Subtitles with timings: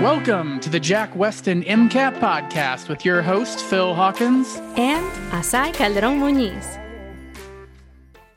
[0.00, 4.54] Welcome to the Jack Westin MCAT podcast with your host, Phil Hawkins.
[4.76, 6.78] And Asai Calderon Muniz.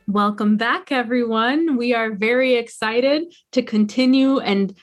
[0.08, 1.76] Welcome back, everyone.
[1.76, 4.76] We are very excited to continue and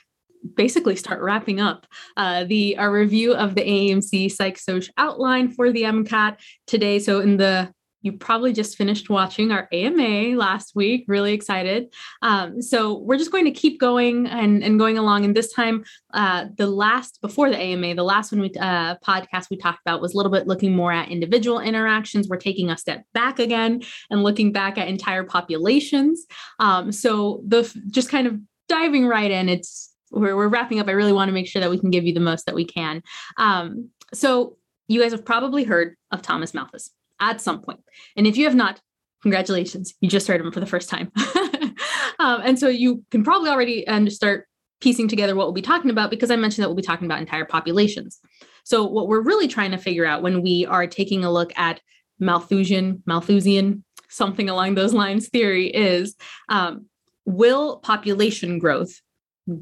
[0.56, 5.70] basically start wrapping up uh, the our review of the AAMC Psych Soc outline for
[5.70, 6.98] the MCAT today.
[6.98, 11.04] So in the you probably just finished watching our AMA last week.
[11.08, 11.92] Really excited.
[12.22, 15.24] Um, so we're just going to keep going and, and going along.
[15.24, 15.84] And this time,
[16.14, 20.00] uh, the last before the AMA, the last one we uh, podcast we talked about
[20.00, 22.28] was a little bit looking more at individual interactions.
[22.28, 26.26] We're taking a step back again and looking back at entire populations.
[26.58, 29.48] Um, so the just kind of diving right in.
[29.48, 30.88] It's we're, we're wrapping up.
[30.88, 32.64] I really want to make sure that we can give you the most that we
[32.64, 33.02] can.
[33.36, 34.56] Um, so
[34.88, 37.80] you guys have probably heard of Thomas Malthus at some point.
[38.16, 38.80] And if you have not,
[39.22, 41.12] congratulations, you just heard them for the first time.
[42.18, 44.46] um, and so you can probably already and start
[44.80, 47.20] piecing together what we'll be talking about because I mentioned that we'll be talking about
[47.20, 48.18] entire populations.
[48.64, 51.80] So what we're really trying to figure out when we are taking a look at
[52.18, 56.16] Malthusian, Malthusian, something along those lines theory is
[56.48, 56.86] um,
[57.24, 59.00] will population growth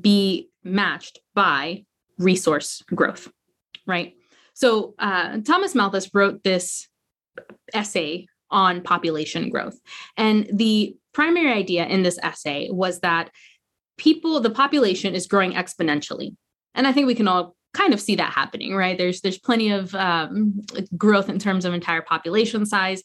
[0.00, 1.84] be matched by
[2.18, 3.30] resource growth,
[3.86, 4.14] right?
[4.55, 6.88] So uh, Thomas Malthus wrote this
[7.75, 9.78] essay on population growth.
[10.17, 13.30] And the primary idea in this essay was that
[13.98, 16.34] people, the population is growing exponentially.
[16.75, 18.97] And I think we can all kind of see that happening, right?
[18.97, 20.61] There's there's plenty of um,
[20.97, 23.03] growth in terms of entire population size,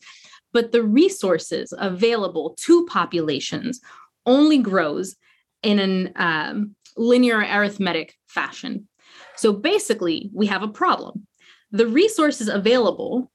[0.54, 3.82] but the resources available to populations
[4.26, 5.16] only grows
[5.64, 8.88] in an um, linear arithmetic fashion.
[9.36, 11.28] So basically, we have a problem.
[11.72, 13.32] The resources available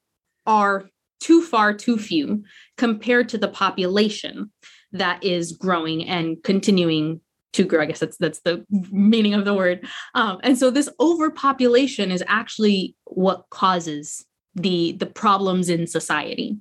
[0.49, 2.43] are too far too few
[2.77, 4.51] compared to the population
[4.93, 7.21] that is growing and continuing
[7.53, 7.83] to grow.
[7.83, 9.87] I guess that's that's the meaning of the word.
[10.15, 14.25] Um, and so this overpopulation is actually what causes
[14.55, 16.56] the the problems in society.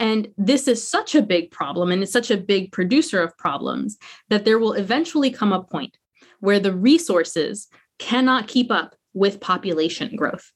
[0.00, 3.98] And this is such a big problem and it's such a big producer of problems
[4.28, 5.96] that there will eventually come a point
[6.40, 7.66] where the resources
[7.98, 10.52] cannot keep up with population growth.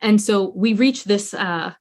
[0.00, 1.72] And so we reach this uh,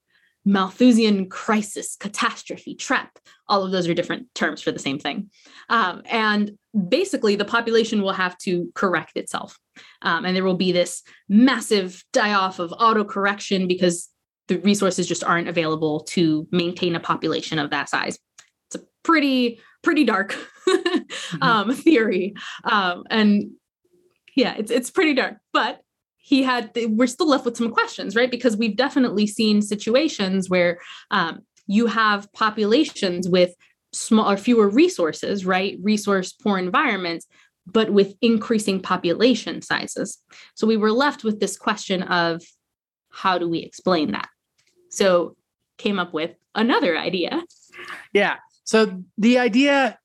[0.45, 3.17] Malthusian crisis, catastrophe, trap.
[3.47, 5.29] All of those are different terms for the same thing.
[5.69, 6.51] Um, and
[6.87, 9.57] basically, the population will have to correct itself.
[10.01, 14.09] Um, and there will be this massive die off of auto correction because
[14.47, 18.19] the resources just aren't available to maintain a population of that size.
[18.67, 20.35] It's a pretty, pretty dark
[20.67, 21.41] mm-hmm.
[21.41, 22.35] um, theory.
[22.63, 23.51] Um, and
[24.35, 25.79] yeah, it's, it's pretty dark, but
[26.25, 28.31] he had we're still left with some questions right?
[28.31, 30.79] Because we've definitely seen situations where
[31.11, 33.53] um, you have populations with
[33.93, 35.77] small or fewer resources right?
[35.83, 37.27] Resource poor environments
[37.67, 40.19] but with increasing population sizes.
[40.55, 42.43] So we were left with this question of
[43.11, 44.29] how do we explain that?
[44.89, 45.35] So
[45.77, 47.43] came up with another idea.
[48.13, 48.37] Yeah.
[48.63, 49.99] So the idea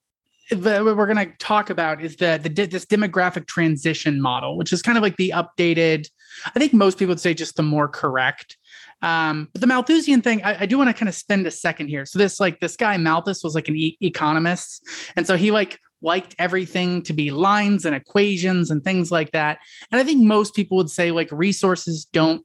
[0.51, 4.83] that we're going to talk about is the, the this demographic transition model, which is
[4.83, 6.09] kind of like the updated.
[6.47, 8.57] I think most people would say just the more correct.
[9.03, 11.89] Um, but the Malthusian thing, I, I do want to kind of spend a second
[11.89, 12.05] here.
[12.05, 15.79] So this like this guy Malthus was like an e- economist, and so he like
[16.03, 19.59] liked everything to be lines and equations and things like that.
[19.91, 22.45] And I think most people would say like resources don't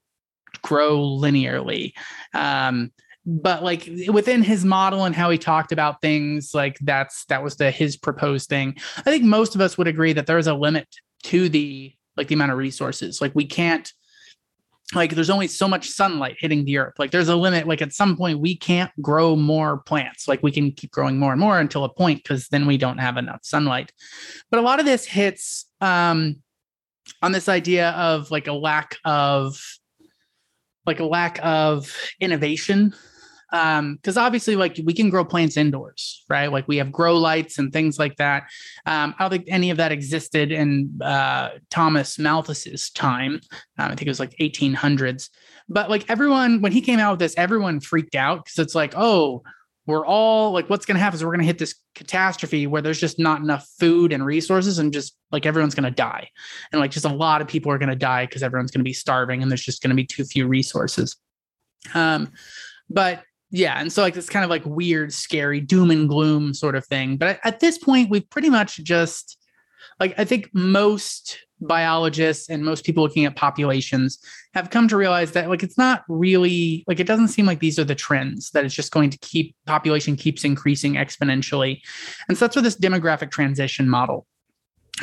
[0.62, 1.94] grow linearly.
[2.34, 2.92] Um,
[3.26, 7.56] but like within his model and how he talked about things like that's that was
[7.56, 8.76] the his proposed thing.
[8.98, 10.88] I think most of us would agree that there's a limit
[11.24, 13.22] to the like the amount of resources.
[13.22, 13.92] Like we can't
[14.94, 16.94] like there's only so much sunlight hitting the earth.
[17.00, 17.68] Like there's a limit.
[17.68, 20.28] Like at some point we can't grow more plants.
[20.28, 23.00] Like we can keep growing more and more until a point because then we don't
[23.00, 23.92] have enough sunlight.
[24.52, 26.38] But a lot of this hits um
[27.24, 29.60] on this idea of like a lack of
[30.86, 32.94] like a lack of innovation
[33.56, 36.52] um because obviously like we can grow plants indoors right?
[36.52, 38.44] Like we have grow lights and things like that.
[38.86, 43.40] Um i don't think any of that existed in uh thomas malthus's time.
[43.78, 45.30] Um, i think it was like 1800s
[45.70, 48.94] but like everyone when he came out with this everyone freaked out because it's like
[48.96, 49.44] oh
[49.88, 52.82] we're all like what's going to happen is we're going to hit this catastrophe where
[52.82, 56.30] there's just not enough food and resources and just like everyone's going to die.
[56.72, 58.90] And like just a lot of people are going to die because everyone's going to
[58.90, 61.16] be starving and there's just going to be too few resources.
[61.94, 62.32] Um
[62.90, 66.76] but yeah and so like this kind of like weird scary doom and gloom sort
[66.76, 69.38] of thing but at this point we've pretty much just
[70.00, 74.20] like i think most biologists and most people looking at populations
[74.54, 77.80] have come to realize that like it's not really like it doesn't seem like these
[77.80, 81.80] are the trends that it's just going to keep population keeps increasing exponentially
[82.28, 84.28] and so that's where this demographic transition model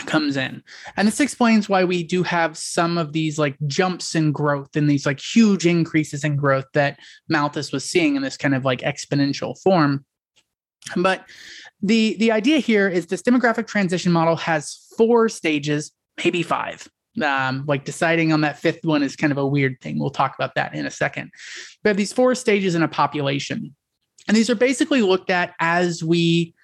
[0.07, 0.63] comes in.
[0.97, 4.89] And this explains why we do have some of these like jumps in growth and
[4.89, 6.99] these like huge increases in growth that
[7.29, 10.05] Malthus was seeing in this kind of like exponential form.
[10.97, 11.29] But
[11.83, 15.93] the the idea here is this demographic transition model has four stages,
[16.25, 16.89] maybe five.
[17.23, 19.99] Um, like deciding on that fifth one is kind of a weird thing.
[19.99, 21.31] We'll talk about that in a second.
[21.85, 23.77] We have these four stages in a population,
[24.27, 26.55] and these are basically looked at as we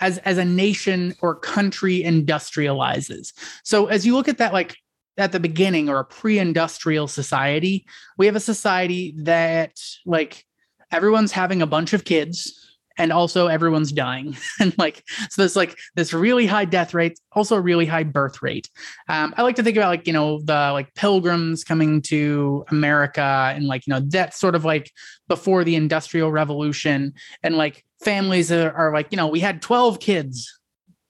[0.00, 3.32] as as a nation or country industrializes.
[3.64, 4.76] So as you look at that, like
[5.18, 7.86] at the beginning or a pre-industrial society,
[8.18, 10.44] we have a society that like
[10.92, 12.62] everyone's having a bunch of kids
[12.98, 17.56] and also everyone's dying and like so there's like this really high death rate also
[17.56, 18.70] a really high birth rate
[19.08, 23.52] um, i like to think about like you know the like pilgrims coming to america
[23.54, 24.90] and like you know that sort of like
[25.28, 27.12] before the industrial revolution
[27.42, 30.58] and like families are, are like you know we had 12 kids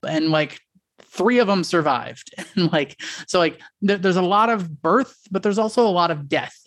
[0.06, 0.60] and like
[1.02, 2.34] three of them survived.
[2.56, 6.10] And like so like th- there's a lot of birth but there's also a lot
[6.10, 6.65] of death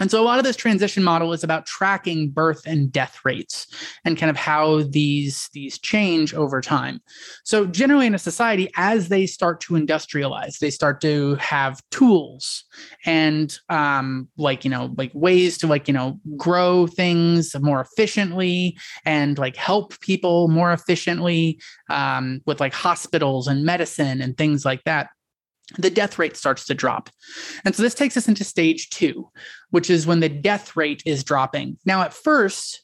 [0.00, 3.66] and so a lot of this transition model is about tracking birth and death rates
[4.04, 7.00] and kind of how these, these change over time.
[7.44, 12.64] So generally in a society, as they start to industrialize, they start to have tools
[13.04, 18.76] and um, like, you know, like ways to like, you know, grow things more efficiently
[19.04, 21.60] and like help people more efficiently
[21.90, 25.10] um, with like hospitals and medicine and things like that
[25.76, 27.10] the death rate starts to drop.
[27.64, 29.28] And so this takes us into stage two,
[29.70, 31.78] which is when the death rate is dropping.
[31.84, 32.82] Now, at first,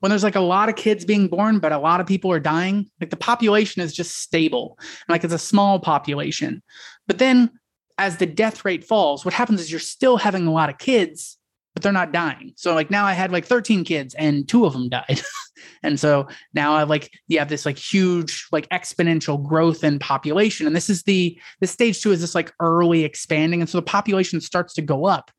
[0.00, 2.40] when there's like a lot of kids being born, but a lot of people are
[2.40, 4.78] dying, like the population is just stable.
[5.08, 6.62] like it's a small population.
[7.06, 7.50] But then
[7.98, 11.38] as the death rate falls, what happens is you're still having a lot of kids,
[11.74, 12.52] but they're not dying.
[12.56, 15.20] So like now I had like 13 kids and two of them died.
[15.82, 20.66] and so now I like you have this like huge like exponential growth in population.
[20.66, 23.60] And this is the the stage two is this like early expanding.
[23.60, 25.30] And so the population starts to go up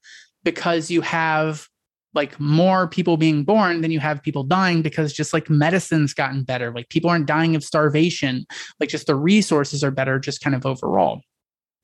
[0.44, 1.68] because you have
[2.14, 6.44] like more people being born than you have people dying because just like medicine's gotten
[6.44, 6.72] better.
[6.72, 8.46] Like people aren't dying of starvation.
[8.80, 11.22] Like just the resources are better, just kind of overall.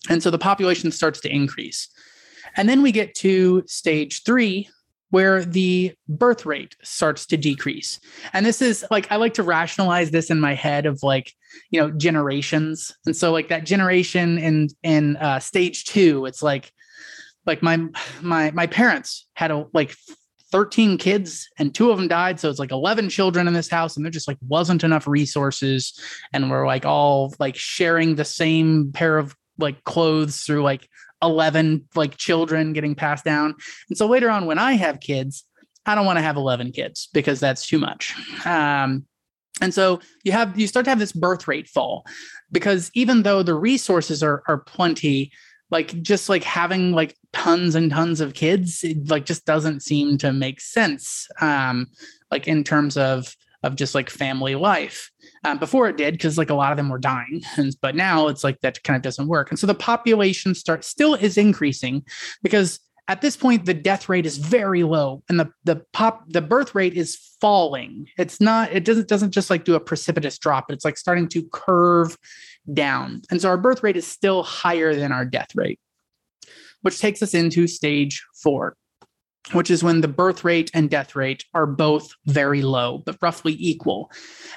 [0.09, 1.89] And so the population starts to increase.
[2.55, 4.69] And then we get to stage three,
[5.09, 7.99] where the birth rate starts to decrease.
[8.33, 11.33] And this is like, I like to rationalize this in my head of like,
[11.71, 12.95] you know, generations.
[13.05, 16.71] And so like that generation in, in uh, stage two, it's like,
[17.45, 17.79] like my,
[18.21, 19.95] my, my parents had a, like
[20.51, 22.39] 13 kids and two of them died.
[22.39, 25.99] So it's like 11 children in this house and there just like wasn't enough resources.
[26.33, 30.87] And we're like all like sharing the same pair of like clothes through like
[31.21, 33.55] 11 like children getting passed down.
[33.89, 35.45] And so later on, when I have kids,
[35.85, 38.13] I don't want to have 11 kids because that's too much.
[38.45, 39.05] Um,
[39.61, 42.05] and so you have you start to have this birth rate fall
[42.51, 45.31] because even though the resources are are plenty,
[45.69, 50.17] like just like having like tons and tons of kids, it like just doesn't seem
[50.19, 51.27] to make sense.
[51.41, 51.87] Um,
[52.31, 55.11] like in terms of of just like family life.
[55.43, 58.27] Um, before it did, because like a lot of them were dying, and, but now
[58.27, 59.49] it's like that kind of doesn't work.
[59.49, 62.03] And so the population start still is increasing
[62.41, 66.41] because at this point the death rate is very low and the the pop the
[66.41, 68.07] birth rate is falling.
[68.17, 71.43] It's not it doesn't doesn't just like do a precipitous drop, it's like starting to
[71.51, 72.17] curve
[72.73, 73.23] down.
[73.31, 75.79] And so our birth rate is still higher than our death rate,
[76.81, 78.75] which takes us into stage four
[79.53, 83.55] which is when the birth rate and death rate are both very low, but roughly
[83.59, 84.11] equal.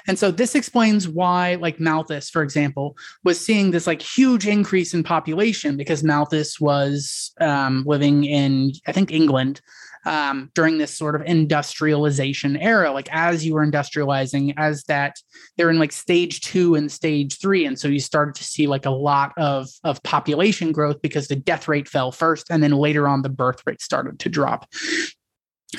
[0.07, 4.93] And so this explains why, like Malthus, for example, was seeing this like huge increase
[4.93, 9.61] in population because Malthus was um, living in, I think, England
[10.05, 12.91] um, during this sort of industrialization era.
[12.91, 15.17] Like as you were industrializing, as that
[15.57, 18.85] they're in like stage two and stage three, and so you started to see like
[18.85, 23.07] a lot of of population growth because the death rate fell first, and then later
[23.07, 24.67] on the birth rate started to drop.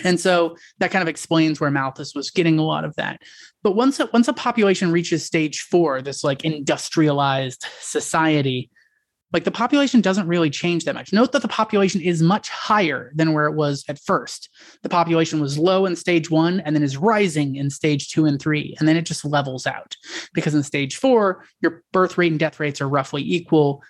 [0.02, 3.21] And so that kind of explains where Malthus was getting a lot of that.
[3.62, 8.71] But once a, once a population reaches stage four, this like industrialized society,
[9.33, 11.12] like the population doesn't really change that much.
[11.12, 14.49] Note that the population is much higher than where it was at first.
[14.83, 18.40] The population was low in stage one and then is rising in stage two and
[18.40, 18.76] three.
[18.78, 19.97] And then it just levels out
[20.35, 23.83] because in stage four, your birth rate and death rates are roughly equal.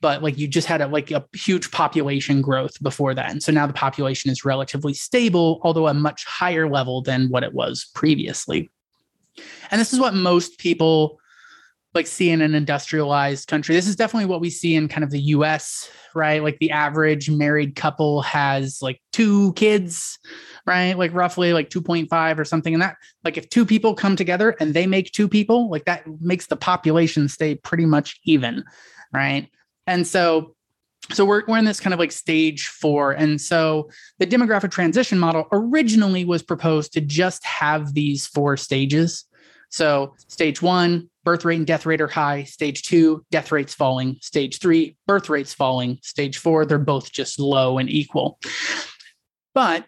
[0.00, 3.30] But like you just had a like a huge population growth before that.
[3.30, 7.42] And so now the population is relatively stable, although a much higher level than what
[7.42, 8.70] it was previously.
[9.70, 11.18] And this is what most people
[11.98, 13.74] like see in an industrialized country.
[13.74, 16.40] This is definitely what we see in kind of the US, right?
[16.40, 20.16] Like the average married couple has like two kids,
[20.64, 20.96] right?
[20.96, 22.72] Like roughly like 2.5 or something.
[22.72, 26.04] And that, like if two people come together and they make two people, like that
[26.20, 28.62] makes the population stay pretty much even,
[29.12, 29.50] right?
[29.88, 30.54] And so
[31.10, 33.88] so we're, we're in this kind of like stage four and so
[34.18, 39.24] the demographic transition model originally was proposed to just have these four stages
[39.70, 42.44] so stage one birth rate and death rate are high.
[42.44, 44.16] Stage two death rates falling.
[44.22, 45.98] Stage three birth rates falling.
[46.02, 48.38] Stage four they're both just low and equal.
[49.54, 49.84] But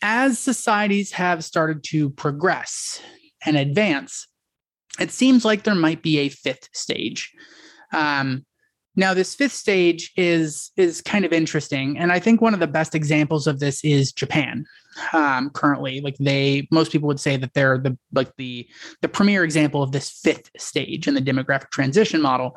[0.00, 2.98] as societies have started to progress
[3.44, 4.26] and advance
[4.98, 7.32] it seems like there might be a fifth stage.
[7.92, 8.46] Um,
[8.96, 12.66] now, this fifth stage is is kind of interesting, and I think one of the
[12.68, 14.64] best examples of this is Japan.
[15.12, 18.68] Um, currently, like they, most people would say that they're the like the
[19.02, 22.56] the premier example of this fifth stage in the demographic transition model.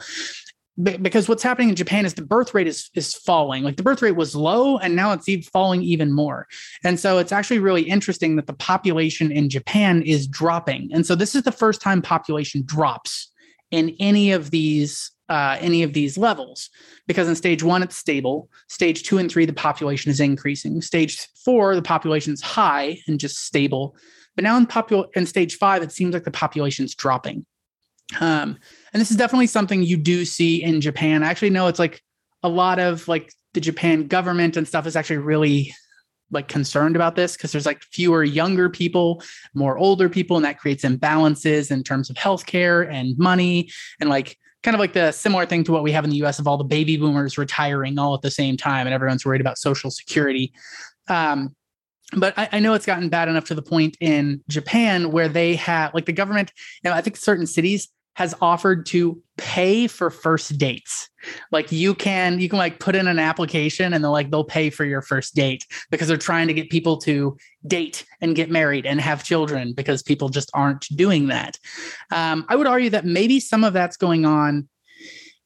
[1.02, 3.64] because what's happening in Japan is the birth rate is is falling.
[3.64, 6.46] Like the birth rate was low, and now it's even falling even more.
[6.84, 10.90] And so it's actually really interesting that the population in Japan is dropping.
[10.94, 13.32] And so this is the first time population drops
[13.72, 16.70] in any of these uh, any of these levels.
[17.08, 18.50] Because in stage one it's stable.
[18.68, 20.82] Stage two and three the population is increasing.
[20.82, 23.96] Stage four the population is high and just stable.
[24.36, 27.46] But now in popul- in stage five it seems like the population is dropping.
[28.22, 28.58] Um,
[28.94, 31.24] and this is definitely something you do see in japan.
[31.24, 32.02] I actually know it's like
[32.44, 35.74] a lot of like the japan government and stuff is actually really
[36.32, 40.60] like concerned about this because there's like fewer younger people, more older people, and that
[40.60, 43.70] creates imbalances in terms of healthcare and money
[44.00, 46.40] and like kind of like the similar thing to what we have in the US
[46.40, 49.58] of all the baby boomers retiring all at the same time and everyone's worried about
[49.58, 50.52] social security.
[51.08, 51.56] Um,
[52.16, 55.56] but I, I, know it's gotten bad enough to the point in Japan where they
[55.56, 60.10] have like the government, you know, I think certain cities has offered to pay for
[60.10, 61.08] first dates.
[61.52, 64.72] Like you can you can like put in an application and they're like they'll pay
[64.72, 68.88] for your first date because they're trying to get people to date and get married
[68.88, 71.60] and have children because people just aren't doing that.
[72.12, 74.68] Um, I would argue that maybe some of that's going on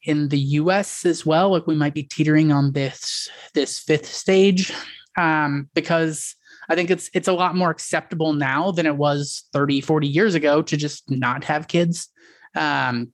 [0.04, 1.50] in the US as well.
[1.50, 4.72] Like we might be teetering on this this fifth stage
[5.18, 6.36] um, because
[6.70, 10.34] I think it's it's a lot more acceptable now than it was 30, 40 years
[10.34, 12.08] ago to just not have kids.
[12.54, 13.12] Um,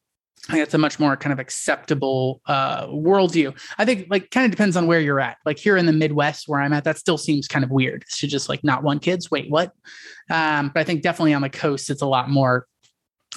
[0.49, 3.59] I think it's a much more kind of acceptable uh, worldview.
[3.76, 5.37] I think like kind of depends on where you're at.
[5.45, 8.26] Like here in the Midwest where I'm at, that still seems kind of weird to
[8.26, 9.30] just like not want kids.
[9.30, 9.73] Wait, what?
[10.30, 12.66] Um, but I think definitely on the coast, it's a lot more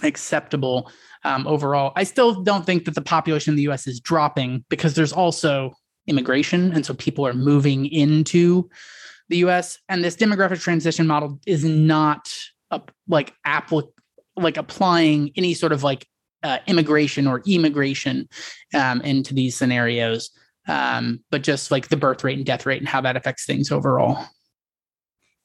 [0.04, 0.92] acceptable
[1.24, 1.92] um, overall.
[1.96, 3.88] I still don't think that the population in the U.S.
[3.88, 5.74] is dropping because there's also
[6.08, 8.70] immigration, and so people are moving into
[9.30, 9.80] the U.S.
[9.90, 12.34] And this demographic transition model is not
[12.72, 13.94] a, like applicable
[14.42, 16.08] like applying any sort of like
[16.44, 18.28] uh, immigration or emigration
[18.74, 20.32] um, into these scenarios,
[20.68, 23.72] um, but just like the birth rate and death rate and how that affects things
[23.72, 24.26] overall.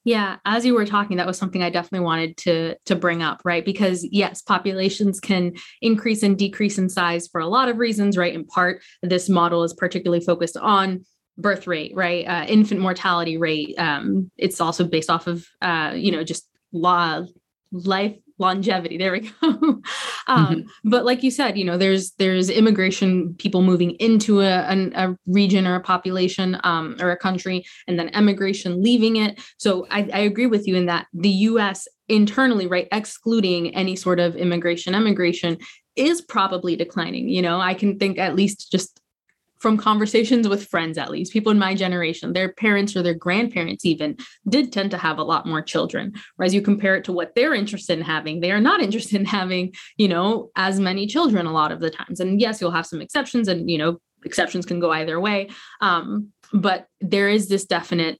[0.05, 3.43] Yeah, as you were talking, that was something I definitely wanted to to bring up,
[3.45, 3.65] right?
[3.65, 8.33] Because yes, populations can increase and decrease in size for a lot of reasons, right?
[8.33, 11.05] In part, this model is particularly focused on
[11.37, 12.25] birth rate, right?
[12.25, 13.75] Uh, infant mortality rate.
[13.79, 17.25] Um, it's also based off of, uh, you know, just law
[17.73, 19.83] life longevity there we go.
[20.29, 20.91] Um, mm-hmm.
[20.91, 25.17] but like you said you know there's there's immigration people moving into a, a, a
[25.29, 29.41] region or a population um, or a country and then emigration leaving it.
[29.59, 34.19] So I, I agree with you in that the us internally right excluding any sort
[34.19, 35.59] of immigration emigration
[35.95, 37.61] is probably declining you know?
[37.61, 39.01] I can think at least just
[39.59, 43.85] from conversations with friends, at least people in my generation, their parents or their grandparents
[43.85, 44.17] even
[44.49, 46.13] did tend to have a lot more children.
[46.37, 49.27] Whereas you compare it to what they're interested in having, they are not interested in
[49.27, 52.21] having, you know, as many children a lot of the times.
[52.21, 55.49] And yes, you'll have some exceptions, and, you know, exceptions can go either way.
[55.81, 58.19] Um, but there is this definite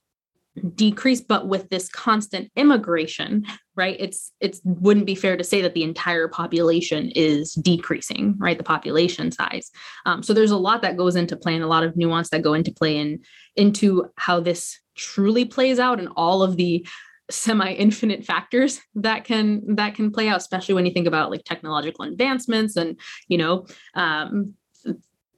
[0.75, 3.45] decrease but with this constant immigration
[3.75, 8.57] right it's it's wouldn't be fair to say that the entire population is decreasing right
[8.57, 9.71] the population size.
[10.05, 12.41] Um, so there's a lot that goes into play and a lot of nuance that
[12.41, 13.23] go into play and
[13.55, 16.85] into how this truly plays out and all of the
[17.29, 22.05] semi-infinite factors that can that can play out especially when you think about like technological
[22.05, 22.97] advancements and
[23.27, 24.53] you know um,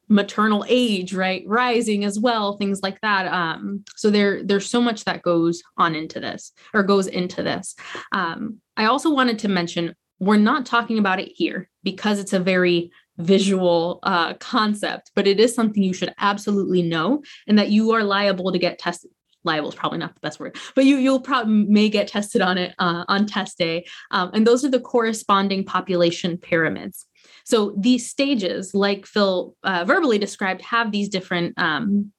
[0.09, 1.43] maternal age right?
[1.45, 3.27] Rising as well things like that.
[3.27, 7.75] Um, so there there's so much that goes on into this or goes into this.
[8.11, 12.39] Um, i also wanted to mention we're not talking about it here because it's a
[12.39, 17.91] very visual uh, concept but it is something you should absolutely know and that you
[17.91, 19.11] are liable to get tested.
[19.45, 22.57] Liable is probably not the best word but you you'll probably may get tested on
[22.57, 23.85] it uh, on test day.
[24.11, 27.05] Um, and those are the corresponding population pyramids
[27.49, 32.11] So these stages, like Phil uh, verbally described, have these different um,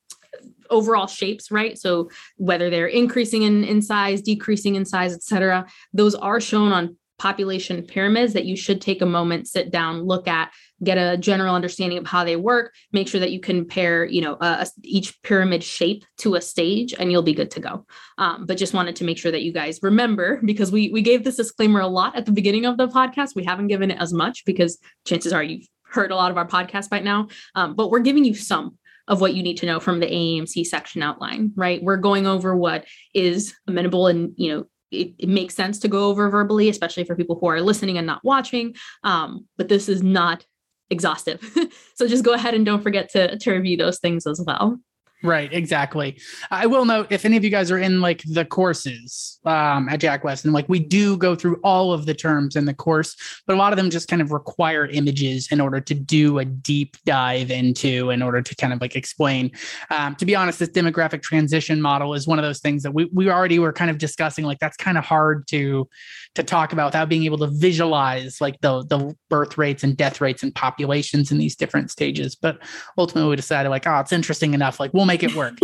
[0.71, 1.79] overall shapes, right?
[1.79, 6.73] So whether they're increasing in, in size, decreasing in size, et cetera, those are shown
[6.73, 10.51] on population pyramids that you should take a moment, sit down, look at,
[10.83, 12.75] get a general understanding of how they work.
[12.93, 17.13] Make sure that you compare, you know, uh, each pyramid shape to a stage, and
[17.13, 17.85] you'll be good to go.
[18.17, 21.23] Um, but just wanted to make sure that you guys remember because we we gave
[21.23, 23.37] this disclaimer a lot at the beginning of the podcast.
[23.37, 26.49] We haven't given it as much because chances are you've heard a lot of our
[26.49, 29.81] podcast by now, um, but we're giving you some of what you need to know
[29.81, 31.83] from the AAMC section outline, right?
[31.83, 36.09] We're going over what is amenable and, you know, it, it, makes sense to go
[36.09, 38.75] over verbally, especially for people who are listening and not watching.
[39.05, 40.45] Um, but this is not
[40.91, 41.41] exhaustive.
[41.95, 44.79] so just go ahead and don't forget to, to review those things as well.
[45.23, 46.19] Right, exactly.
[46.51, 50.01] I will note if any of you guys are in like the courses um, at
[50.01, 53.17] Jack West, and like we do go through all of the terms in the course,
[53.47, 56.47] but a lot of them just kind of require images in order to do a
[56.47, 59.51] deep dive into, in order to kind of like explain.
[59.91, 63.11] Um, to be honest, this demographic transition model is one of those things that we
[63.13, 64.47] we already were kind of discussing.
[64.47, 65.87] Like that's kind of hard to
[66.35, 70.23] to talk about without being able to visualize like the the birth rates and death
[70.23, 72.35] rates and populations in these different stages.
[72.35, 72.59] But
[72.97, 74.81] ultimately, we decided like, oh, it's interesting enough.
[74.81, 75.55] Like we'll make it work.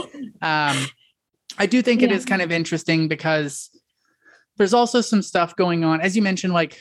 [0.43, 0.77] um,
[1.59, 2.09] I do think yeah.
[2.09, 3.71] it is kind of interesting because
[4.57, 6.79] there's also some stuff going on, as you mentioned, like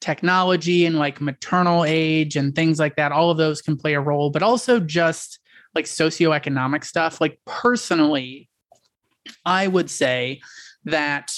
[0.00, 3.12] technology and like maternal age and things like that.
[3.12, 5.40] All of those can play a role, but also just
[5.74, 7.20] like socioeconomic stuff.
[7.20, 8.48] Like personally,
[9.44, 10.40] I would say
[10.84, 11.32] that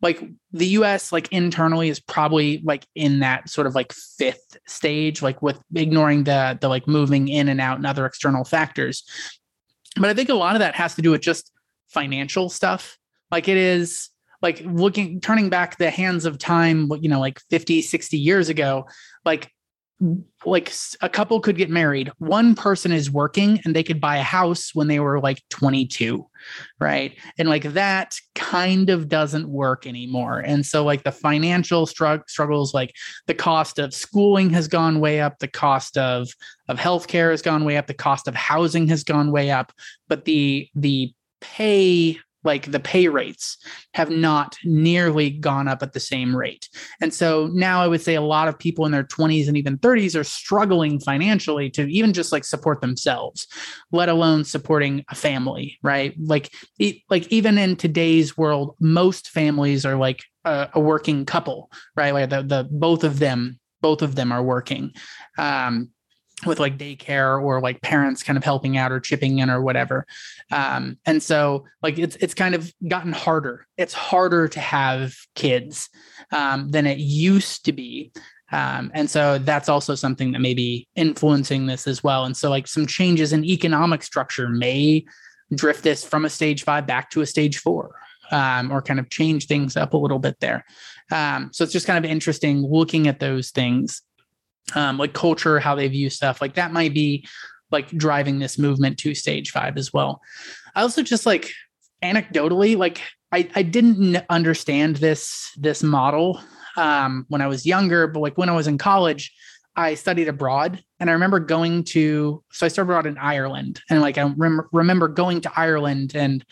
[0.00, 5.22] like the US like internally is probably like in that sort of like fifth stage
[5.22, 9.04] like with ignoring the the like moving in and out and other external factors
[9.96, 11.50] but I think a lot of that has to do with just
[11.88, 12.98] financial stuff.
[13.30, 14.10] Like it is
[14.42, 18.86] like looking, turning back the hands of time, you know, like 50, 60 years ago,
[19.24, 19.50] like
[20.44, 22.10] like a couple could get married.
[22.18, 26.26] One person is working and they could buy a house when they were like 22
[26.80, 27.16] right?
[27.38, 30.40] And like that kind of doesn't work anymore.
[30.40, 32.94] And so like the financial strugg- struggles like
[33.26, 36.28] the cost of schooling has gone way up the cost of
[36.68, 39.72] of healthcare has gone way up the cost of housing has gone way up.
[40.08, 43.56] But the the pay like the pay rates
[43.94, 46.68] have not nearly gone up at the same rate.
[47.00, 49.78] And so now I would say a lot of people in their 20s and even
[49.78, 53.46] 30s are struggling financially to even just like support themselves,
[53.92, 56.14] let alone supporting a family, right?
[56.18, 61.70] Like it, like even in today's world most families are like a, a working couple,
[61.96, 62.12] right?
[62.12, 64.92] Like the the both of them both of them are working.
[65.36, 65.90] Um,
[66.46, 70.06] with like daycare or like parents kind of helping out or chipping in or whatever.
[70.50, 73.66] Um, and so like it's it's kind of gotten harder.
[73.78, 75.88] It's harder to have kids
[76.32, 78.12] um, than it used to be.
[78.52, 82.24] Um, and so that's also something that may be influencing this as well.
[82.24, 85.04] And so like some changes in economic structure may
[85.54, 87.94] drift this from a stage five back to a stage four.
[88.30, 90.64] Um, or kind of change things up a little bit there.
[91.12, 94.00] Um, so it's just kind of interesting looking at those things
[94.74, 96.40] um, like culture, how they view stuff.
[96.40, 97.26] Like that might be
[97.70, 100.20] like driving this movement to stage five as well.
[100.74, 101.52] I also just like
[102.02, 103.00] anecdotally, like
[103.32, 106.40] I, I didn't understand this this model
[106.76, 109.34] um, when I was younger, but like when I was in college,
[109.76, 112.42] I studied abroad, and I remember going to.
[112.52, 116.44] So I started abroad in Ireland, and like I rem- remember going to Ireland and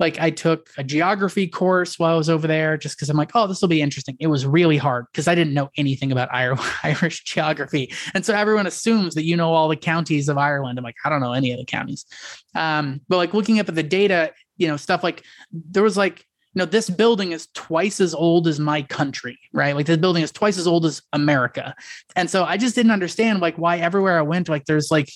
[0.00, 3.32] like I took a geography course while I was over there just because I'm like,
[3.34, 4.16] oh, this will be interesting.
[4.18, 6.30] It was really hard because I didn't know anything about
[6.82, 7.92] Irish geography.
[8.14, 10.78] And so everyone assumes that you know all the counties of Ireland.
[10.78, 12.06] I'm like, I don't know any of the counties.
[12.54, 16.20] Um, but like looking up at the data, you know, stuff like there was like,
[16.54, 19.76] you know, this building is twice as old as my country, right?
[19.76, 21.74] Like this building is twice as old as America.
[22.16, 25.12] And so I just didn't understand like why everywhere I went, like there's like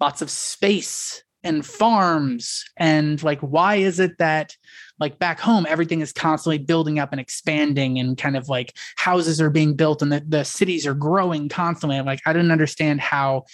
[0.00, 4.56] lots of space and farms and like why is it that
[5.00, 9.40] like back home everything is constantly building up and expanding and kind of like houses
[9.40, 12.00] are being built and the, the cities are growing constantly?
[12.00, 13.44] Like i didn't understand how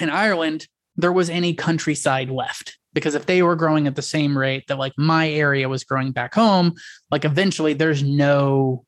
[0.00, 0.66] in ireland
[0.96, 4.78] there was any countryside left because if they were growing at the same rate that
[4.78, 6.74] like my area was growing back home
[7.10, 8.84] like eventually there's no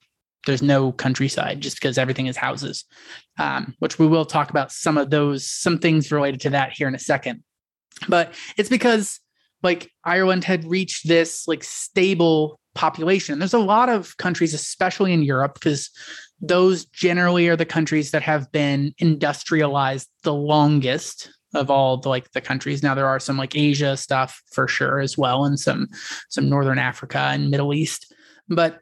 [0.47, 2.85] there's no countryside just because everything is houses.
[3.39, 6.89] Um, which we will talk about some of those some things related to that here
[6.89, 7.45] in a second
[8.09, 9.21] but it's because
[9.63, 13.39] like Ireland had reached this like stable population.
[13.39, 15.91] There's a lot of countries, especially in Europe, because
[16.41, 22.31] those generally are the countries that have been industrialized the longest of all the like
[22.33, 22.83] the countries.
[22.83, 25.89] Now there are some like Asia stuff for sure as well, and some
[26.29, 28.15] some Northern Africa and Middle East.
[28.49, 28.79] But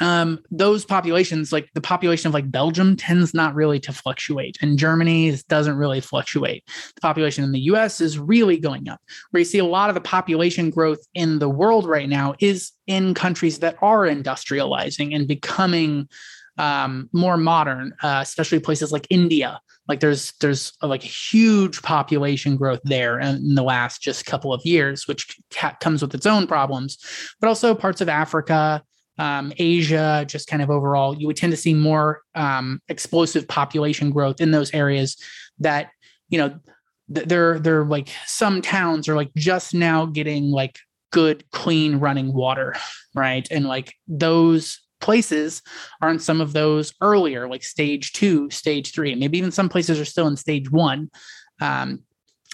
[0.00, 4.78] um, those populations, like the population of like Belgium, tends not really to fluctuate, and
[4.78, 6.64] Germany doesn't really fluctuate.
[6.94, 8.00] The population in the U.S.
[8.00, 9.00] is really going up.
[9.30, 12.72] Where you see a lot of the population growth in the world right now is
[12.86, 16.08] in countries that are industrializing and becoming
[16.58, 19.60] um, more modern, uh, especially places like India.
[19.88, 24.64] Like there's there's a, like huge population growth there in the last just couple of
[24.64, 26.98] years, which ca- comes with its own problems,
[27.40, 28.82] but also parts of Africa
[29.18, 34.10] um, Asia, just kind of overall, you would tend to see more um, explosive population
[34.10, 35.16] growth in those areas
[35.58, 35.90] that,
[36.28, 36.58] you know,
[37.14, 40.78] th- they're they're like some towns are like just now getting like
[41.12, 42.74] good, clean running water,
[43.14, 43.46] right?
[43.50, 45.62] And like those places
[46.00, 50.00] are in some of those earlier, like stage two, stage three, maybe even some places
[50.00, 51.10] are still in stage one.
[51.60, 52.02] Um,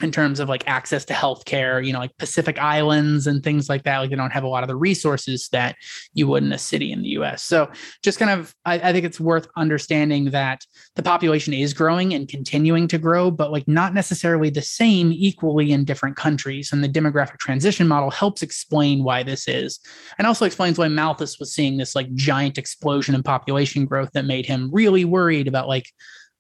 [0.01, 3.83] in terms of like access to healthcare, you know, like Pacific Islands and things like
[3.83, 3.99] that.
[3.99, 5.77] Like they don't have a lot of the resources that
[6.15, 7.43] you would in a city in the US.
[7.43, 7.71] So
[8.03, 12.29] just kind of, I, I, think it's worth understanding that the population is growing and
[12.29, 16.73] continuing to grow, but like not necessarily the same equally in different countries.
[16.73, 19.81] And the demographic transition model helps explain why this is.
[20.19, 24.25] And also explains why Malthus was seeing this like giant explosion in population growth that
[24.25, 25.91] made him really worried about like,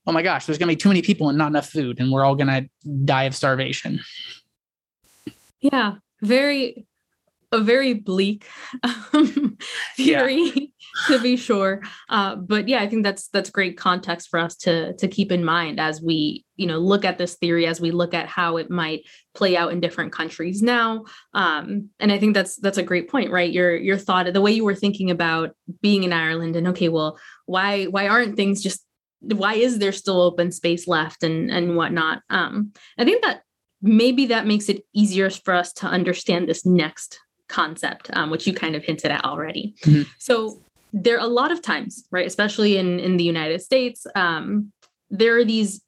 [0.08, 2.10] oh my gosh, there's going to be too many people and not enough food, and
[2.10, 2.68] we're all going to
[3.04, 4.00] die of starvation.
[5.60, 6.86] Yeah, very,
[7.52, 8.46] a very bleak
[8.82, 9.58] um,
[9.96, 10.52] theory.
[10.54, 11.16] Yeah.
[11.16, 14.94] to be sure uh, but yeah i think that's that's great context for us to
[14.94, 18.14] to keep in mind as we you know look at this theory as we look
[18.14, 19.02] at how it might
[19.34, 23.30] play out in different countries now um, and i think that's that's a great point
[23.30, 26.88] right your your thought the way you were thinking about being in ireland and okay
[26.88, 28.84] well why why aren't things just
[29.20, 32.22] why is there still open space left and and whatnot?
[32.30, 33.42] Um i think that
[33.82, 38.52] maybe that makes it easier for us to understand this next concept um, which you
[38.52, 39.74] kind of hinted at already.
[39.82, 40.02] Mm-hmm.
[40.18, 40.60] so
[40.92, 44.72] there are a lot of times right especially in in the united states um
[45.10, 45.82] there are these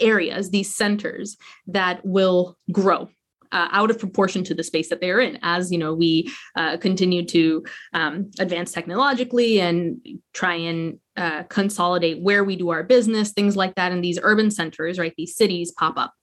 [0.00, 3.08] areas these centers that will grow
[3.52, 5.38] uh, out of proportion to the space that they are in.
[5.42, 10.00] As you know we uh, continue to um, advance technologically and
[10.32, 14.50] try and uh, consolidate where we do our business things like that in these urban
[14.50, 16.14] centers right these cities pop up.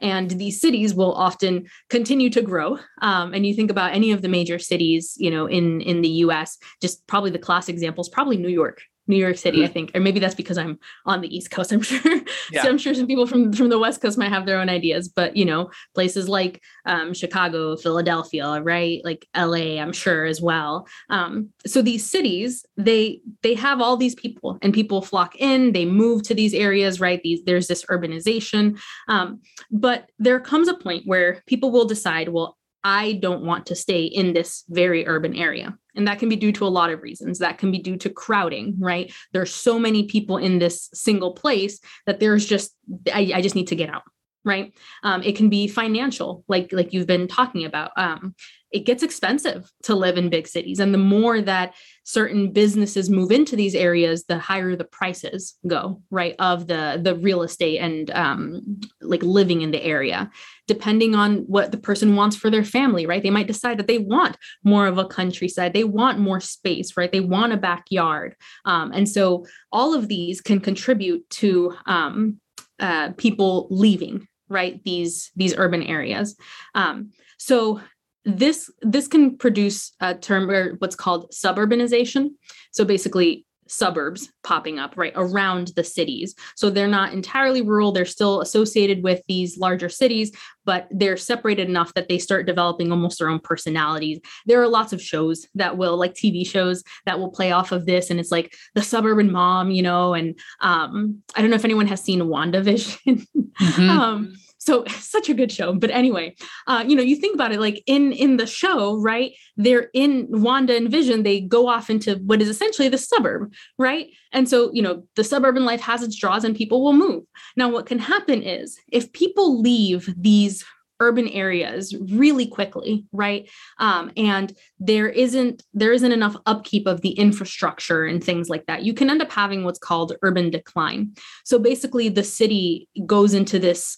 [0.00, 2.78] And these cities will often continue to grow.
[3.02, 6.10] Um, and you think about any of the major cities you know in in the
[6.10, 9.66] us just probably the class example is probably new york New York City, mm-hmm.
[9.66, 11.72] I think, or maybe that's because I'm on the East Coast.
[11.72, 12.62] I'm sure, yeah.
[12.62, 15.08] so I'm sure some people from from the West Coast might have their own ideas.
[15.08, 20.86] But you know, places like um, Chicago, Philadelphia, right, like LA, I'm sure as well.
[21.10, 25.72] Um, so these cities, they they have all these people, and people flock in.
[25.72, 27.20] They move to these areas, right?
[27.22, 32.56] These there's this urbanization, um, but there comes a point where people will decide, well,
[32.84, 35.76] I don't want to stay in this very urban area.
[35.96, 37.38] And that can be due to a lot of reasons.
[37.38, 39.12] That can be due to crowding, right?
[39.32, 42.74] There's so many people in this single place that there's just,
[43.12, 44.02] I, I just need to get out,
[44.44, 44.72] right?
[45.02, 47.92] Um, it can be financial, like like you've been talking about.
[47.96, 48.34] Um,
[48.70, 50.78] it gets expensive to live in big cities.
[50.78, 56.02] And the more that certain businesses move into these areas the higher the prices go
[56.10, 60.30] right of the the real estate and um, like living in the area
[60.66, 63.22] depending on what the person wants for their family right?
[63.22, 65.72] They might decide that they want more of a countryside.
[65.72, 67.12] They want more space right?
[67.12, 68.34] They want a backyard.
[68.64, 72.40] Um, and so all of these can contribute to um,
[72.80, 76.36] uh, people leaving right these these urban areas.
[76.74, 77.80] Um, so
[78.24, 82.30] this this can produce a term or what's called suburbanization.
[82.72, 86.34] So basically suburbs popping up right around the cities.
[86.56, 87.92] So they're not entirely rural.
[87.92, 90.32] They're still associated with these larger cities
[90.70, 94.20] but they're separated enough that they start developing almost their own personalities.
[94.46, 97.86] There are lots of shows that will like tv shows that will play off of
[97.86, 101.64] this and it's like the suburban mom you know and um i don't know if
[101.64, 103.26] anyone has seen wandavision.
[103.60, 103.90] Mm-hmm.
[103.90, 106.34] um so such a good show but anyway
[106.68, 110.26] uh, you know you think about it like in in the show right they're in
[110.30, 114.08] wanda and vision they go off into what is essentially the suburb right?
[114.32, 117.24] And so you know the suburban life has its draws and people will move.
[117.56, 120.64] Now what can happen is if people leave these
[121.02, 127.12] urban areas really quickly right um, and there isn't there isn't enough upkeep of the
[127.12, 131.14] infrastructure and things like that you can end up having what's called urban decline.
[131.44, 133.96] So basically the city goes into this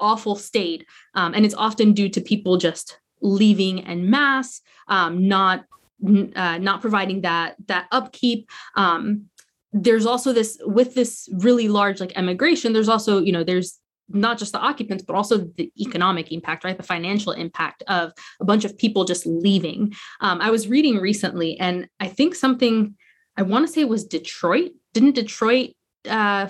[0.00, 0.86] awful state.
[1.14, 5.64] Um, and it's often due to people just leaving en masse, um, not
[6.36, 8.48] uh, not providing that that upkeep.
[8.76, 9.26] Um,
[9.72, 12.72] there's also this with this really large like emigration.
[12.72, 13.78] There's also you know there's
[14.10, 16.76] not just the occupants, but also the economic impact, right?
[16.76, 19.92] The financial impact of a bunch of people just leaving.
[20.20, 22.96] Um, I was reading recently, and I think something
[23.36, 24.72] I want to say was Detroit.
[24.94, 25.70] Didn't Detroit
[26.08, 26.48] uh,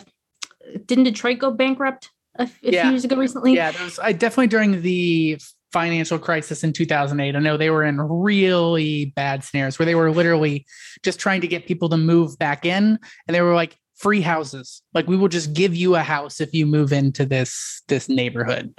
[0.84, 2.82] didn't Detroit go bankrupt a, a yeah.
[2.82, 3.54] few years ago recently?
[3.54, 5.38] Yeah, was, I definitely during the
[5.72, 7.36] financial crisis in 2008.
[7.36, 10.66] I know they were in really bad snares where they were literally
[11.02, 14.80] just trying to get people to move back in, and they were like, free houses.
[14.94, 18.72] Like we will just give you a house if you move into this this neighborhood.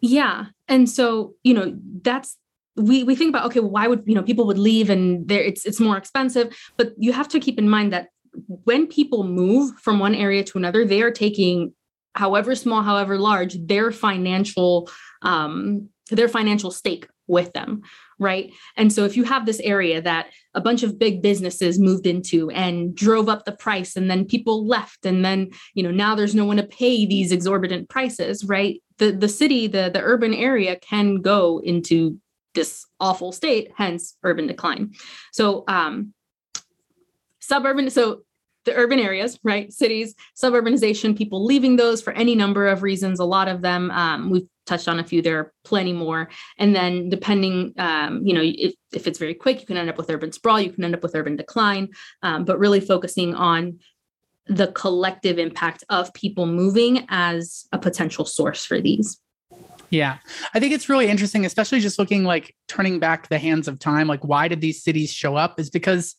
[0.00, 0.46] Yeah.
[0.66, 2.36] And so, you know, that's
[2.74, 5.64] we we think about okay, why would, you know, people would leave and there it's
[5.66, 8.08] it's more expensive, but you have to keep in mind that
[8.46, 11.74] when people move from one area to another, they are taking
[12.14, 14.90] however small, however large, their financial
[15.22, 17.82] um their financial stake with them
[18.22, 18.52] right?
[18.76, 22.50] And so if you have this area that a bunch of big businesses moved into
[22.50, 26.34] and drove up the price and then people left and then, you know, now there's
[26.34, 28.80] no one to pay these exorbitant prices, right?
[28.98, 32.18] The the city, the the urban area can go into
[32.54, 34.92] this awful state, hence urban decline.
[35.32, 36.14] So um
[37.40, 38.22] suburban so
[38.64, 39.72] the urban areas, right?
[39.72, 43.18] Cities, suburbanization, people leaving those for any number of reasons.
[43.18, 46.74] A lot of them, um, we've touched on a few there are plenty more and
[46.74, 50.10] then depending um, you know if, if it's very quick you can end up with
[50.10, 51.88] urban sprawl you can end up with urban decline
[52.22, 53.78] um, but really focusing on
[54.46, 59.18] the collective impact of people moving as a potential source for these
[59.90, 60.18] yeah
[60.54, 64.06] i think it's really interesting especially just looking like turning back the hands of time
[64.06, 66.16] like why did these cities show up is because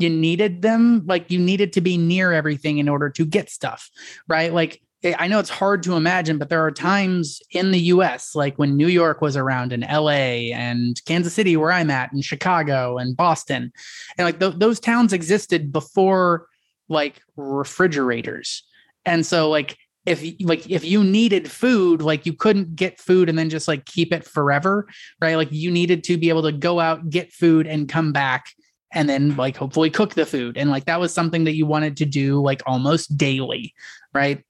[0.00, 3.90] you needed them like you needed to be near everything in order to get stuff
[4.28, 7.80] right like eh, I know it's hard to imagine, but there are times in the
[7.94, 12.12] US, like when New York was around and LA and Kansas City, where I'm at,
[12.12, 13.72] and Chicago and Boston.
[14.18, 16.46] And like th- those towns existed before
[16.90, 18.62] like refrigerators.
[19.06, 23.38] And so, like, if like if you needed food like you couldn't get food and
[23.38, 24.88] then just like keep it forever
[25.20, 28.46] right like you needed to be able to go out get food and come back
[28.92, 31.96] and then like hopefully cook the food and like that was something that you wanted
[31.96, 33.74] to do like almost daily
[34.12, 34.44] right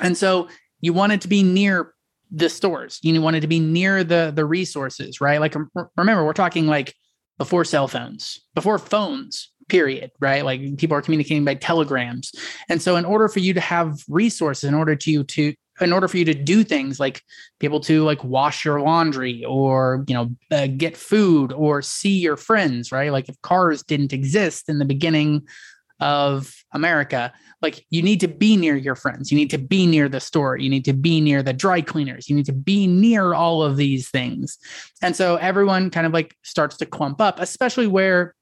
[0.00, 0.48] and so
[0.80, 1.94] you wanted to be near
[2.30, 2.98] the stores.
[3.02, 5.40] You wanted to be near the the resources, right?
[5.40, 5.54] Like
[5.96, 6.94] remember, we're talking like
[7.38, 10.44] before cell phones, before phones, period, right?
[10.44, 12.32] Like people are communicating by telegrams.
[12.68, 16.08] And so in order for you to have resources, in order to to in order
[16.08, 17.22] for you to do things like
[17.60, 22.18] be able to like wash your laundry or you know uh, get food or see
[22.18, 23.12] your friends right?
[23.12, 25.46] Like if cars didn't exist in the beginning
[26.00, 29.32] of america like you need to be near your friends.
[29.32, 30.56] You need to be near the store.
[30.56, 32.28] You need to be near the dry cleaners.
[32.28, 34.58] You need to be near all of these things.
[35.02, 38.34] And so everyone kind of like starts to clump up especially where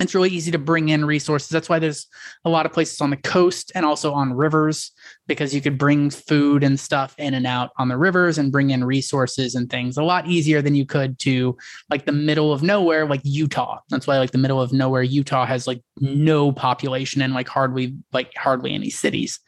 [0.00, 1.48] it's really easy to bring in resources.
[1.48, 2.06] That's why there's
[2.44, 4.92] a lot of places on the coast and also on rivers
[5.26, 8.70] because you could bring food and stuff in and out on the rivers and bring
[8.70, 11.56] in resources and things a lot easier than you could to
[11.90, 13.80] like the middle of nowhere, like Utah.
[13.90, 17.96] That's why like the middle of nowhere, Utah has like no population and like hardly
[18.12, 19.40] like hardly any cities.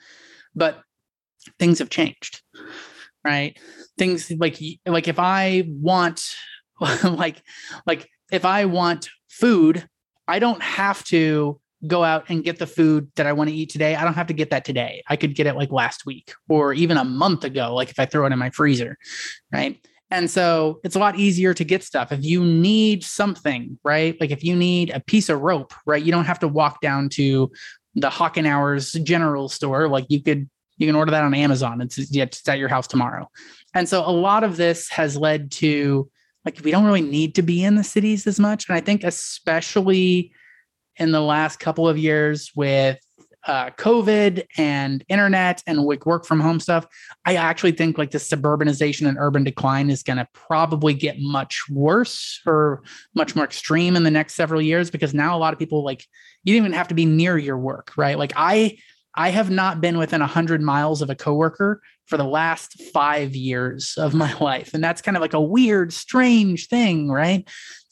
[0.55, 0.83] But
[1.61, 2.43] things have changed,
[3.25, 3.57] right?
[3.99, 6.35] Things like like if I want
[7.05, 7.41] like
[7.87, 9.89] like if I want food
[10.31, 13.71] I don't have to go out and get the food that I want to eat
[13.71, 13.97] today.
[13.97, 15.03] I don't have to get that today.
[15.09, 18.07] I could get it like last week or even a month ago, like if I
[18.07, 18.97] throw it in my freezer.
[19.53, 19.85] Right.
[20.11, 22.13] And so it's a lot easier to get stuff.
[22.13, 24.21] If you need something, right?
[24.21, 26.03] Like if you need a piece of rope, right?
[26.03, 27.51] You don't have to walk down to
[27.95, 29.89] the Hours general store.
[29.89, 31.81] Like you could, you can order that on Amazon.
[31.81, 33.29] It's, it's at your house tomorrow.
[33.75, 36.11] And so a lot of this has led to
[36.45, 38.69] like we don't really need to be in the cities as much.
[38.69, 40.33] And I think especially
[40.97, 42.99] in the last couple of years with
[43.47, 46.87] uh, COVID and internet and like work from home stuff,
[47.25, 51.63] I actually think like the suburbanization and urban decline is going to probably get much
[51.71, 52.83] worse or
[53.15, 56.05] much more extreme in the next several years because now a lot of people like
[56.45, 58.19] you don't even have to be near your work, right?
[58.19, 58.79] Like I
[59.21, 63.93] I have not been within 100 miles of a coworker for the last five years
[63.99, 64.73] of my life.
[64.73, 67.47] And that's kind of like a weird, strange thing, right?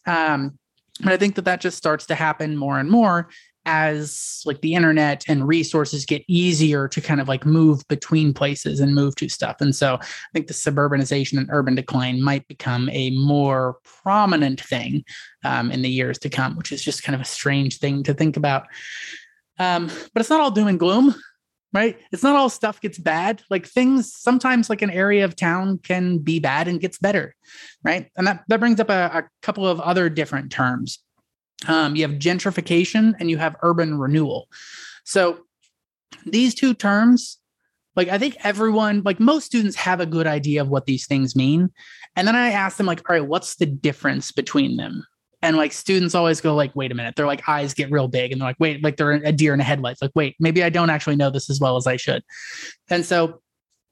[0.07, 0.59] Um,
[1.05, 3.29] but I think that that just starts to happen more and more
[3.67, 8.81] as like the internet and resources get easier to kind of like move between places
[8.81, 9.57] and move to stuff.
[9.61, 15.05] And so I think the suburbanization and urban decline might become a more prominent thing
[15.45, 18.15] um, in the years to come, which is just kind of a strange thing to
[18.15, 18.67] think about.
[19.59, 21.15] Um, but it's not all doom and gloom,
[21.73, 21.99] right?
[22.13, 23.43] It's not all stuff gets bad.
[23.51, 27.35] Like things sometimes, like an area of town can be bad and gets better,
[27.83, 28.11] right?
[28.17, 30.99] And that that brings up a, a couple of other different terms.
[31.67, 34.49] Um, you have gentrification and you have urban renewal.
[35.05, 35.41] So
[36.25, 37.39] these two terms
[37.99, 41.35] like I think everyone, like most students have a good idea of what these things
[41.35, 41.69] mean.
[42.15, 45.05] And then I ask them like, all right, what's the difference between them?
[45.41, 47.17] And like students always go like, wait a minute.
[47.17, 49.61] Their like eyes get real big and they're like, wait, like they're a deer in
[49.61, 50.03] a headlights.
[50.03, 52.25] Like, wait, maybe I don't actually know this as well as I should.
[52.91, 53.41] And so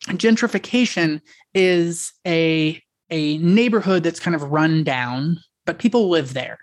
[0.05, 1.21] gentrification
[1.55, 6.59] is a a neighborhood that's kind of run down, but people live there.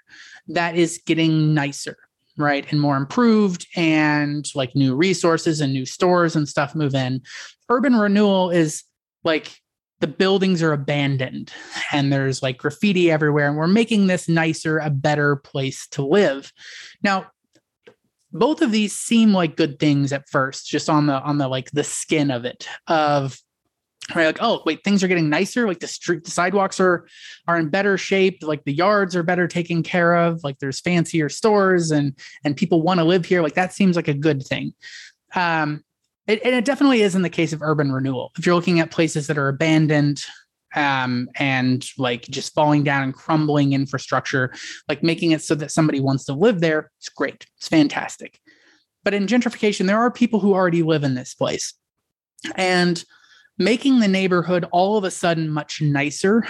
[0.48, 1.96] That is getting nicer,
[2.38, 2.70] right?
[2.70, 7.22] And more improved, and like new resources and new stores and stuff move in.
[7.70, 8.84] Urban renewal is
[9.24, 9.58] like
[10.00, 11.54] the buildings are abandoned
[11.92, 16.52] and there's like graffiti everywhere, and we're making this nicer, a better place to live.
[17.02, 17.28] Now,
[18.34, 21.70] both of these seem like good things at first just on the on the like
[21.72, 23.40] the skin of it of
[24.16, 27.08] right like oh wait things are getting nicer like the street the sidewalks are
[27.48, 31.30] are in better shape like the yards are better taken care of like there's fancier
[31.30, 34.74] stores and and people want to live here like that seems like a good thing
[35.36, 35.84] um
[36.28, 38.92] it, and it definitely is in the case of urban renewal if you're looking at
[38.92, 40.24] places that are abandoned
[40.76, 44.52] um, and like just falling down and crumbling infrastructure,
[44.88, 46.92] like making it so that somebody wants to live there.
[47.00, 47.46] It's great.
[47.58, 48.40] It's fantastic.
[49.04, 51.74] But in gentrification, there are people who already live in this place.
[52.56, 53.04] And
[53.58, 56.46] making the neighborhood all of a sudden much nicer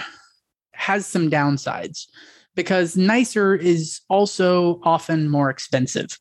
[0.72, 2.06] has some downsides
[2.54, 6.18] because nicer is also often more expensive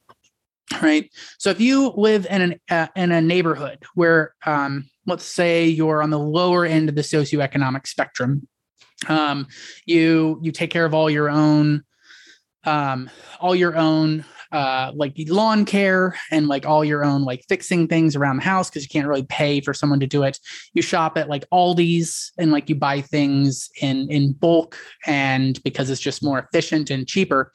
[0.82, 5.68] right so if you live in an uh, in a neighborhood where um, let's say
[5.68, 8.48] you're on the lower end of the socioeconomic spectrum
[9.08, 9.48] um,
[9.86, 11.84] you you take care of all your own
[12.66, 13.10] um,
[13.40, 18.16] all your own uh, like lawn care and like all your own like fixing things
[18.16, 20.40] around the house because you can't really pay for someone to do it.
[20.76, 25.90] You shop at like Aldi's and like you buy things in in bulk and because
[25.90, 27.52] it's just more efficient and cheaper.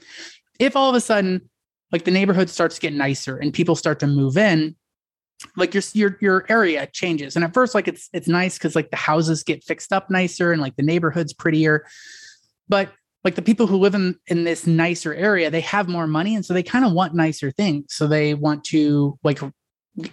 [0.59, 1.49] If all of a sudden
[1.93, 4.77] like the neighborhood starts to get nicer and people start to move in
[5.57, 7.37] like your your your area changes.
[7.37, 10.53] And at first like it's it's nice because like the houses get fixed up nicer
[10.53, 11.87] and like the neighborhood's prettier.
[12.69, 12.93] But
[13.25, 16.45] like the people who live in in this nicer area they have more money and
[16.45, 17.95] so they kind of want nicer things.
[17.95, 19.41] So they want to like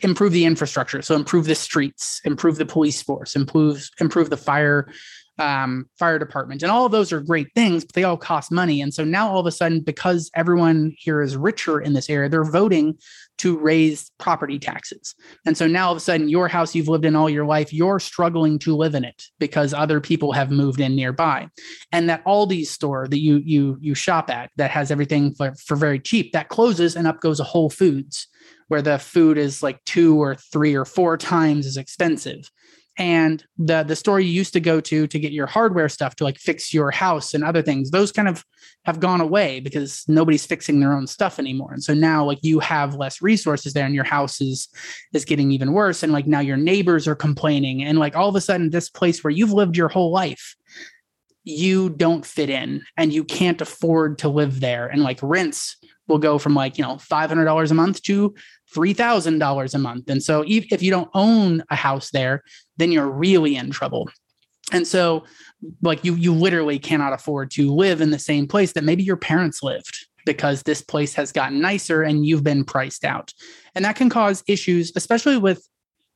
[0.02, 1.02] improve the infrastructure.
[1.02, 4.92] So improve the streets improve the police force improve improve the fire
[5.38, 6.64] um, fire department.
[6.64, 8.82] And all of those are great things, but they all cost money.
[8.82, 12.30] And so now all of a sudden, because everyone here is richer in this area,
[12.30, 12.98] they're voting
[13.38, 15.14] to raise property taxes.
[15.46, 17.74] And so now all of a sudden, your house you've lived in all your life,
[17.74, 21.50] you're struggling to live in it because other people have moved in nearby.
[21.92, 25.76] And that Aldi store that you you you shop at that has everything for, for
[25.76, 28.28] very cheap, that closes and up goes a Whole Foods
[28.68, 32.50] where the food is like two or three or four times as expensive
[32.98, 36.24] and the the store you used to go to to get your hardware stuff to
[36.24, 38.46] like fix your house and other things those kind of
[38.86, 41.74] have gone away because nobody's fixing their own stuff anymore.
[41.74, 44.70] And so now like you have less resources there and your house is
[45.14, 46.04] is getting even worse.
[46.04, 47.84] And like now your neighbors are complaining.
[47.84, 50.56] And like all of a sudden this place where you've lived your whole life
[51.48, 54.88] you don't fit in and you can't afford to live there.
[54.88, 55.78] And like rents
[56.08, 58.34] will go from like you know $500 a month to
[58.74, 60.10] $3,000 a month.
[60.10, 62.44] And so if you don't own a house there,
[62.78, 64.10] then you're really in trouble.
[64.72, 65.24] And so
[65.82, 69.18] like you you literally cannot afford to live in the same place that maybe your
[69.18, 73.32] parents lived because this place has gotten nicer and you've been priced out.
[73.76, 75.68] And that can cause issues especially with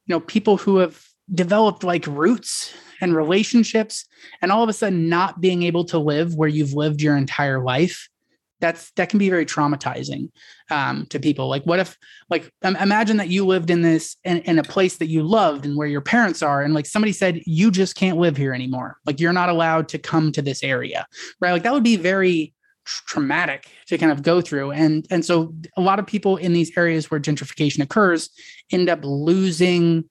[0.05, 4.05] you know people who have developed like roots and relationships
[4.41, 7.63] and all of a sudden not being able to live where you've lived your entire
[7.63, 8.09] life
[8.59, 10.29] that's that can be very traumatizing
[10.69, 11.47] um, to people.
[11.47, 11.97] Like what if
[12.29, 15.77] like imagine that you lived in this in, in, a place that you loved and
[15.77, 18.97] where your parents are and like somebody said you just can't live here anymore.
[19.05, 21.05] Like you're not allowed to come to this area.
[21.39, 21.51] Right?
[21.51, 22.53] Like that would be very
[22.85, 24.71] traumatic to kind of go through.
[24.71, 28.29] And and so a lot of people in these areas where gentrification occurs
[28.71, 30.09] end up losing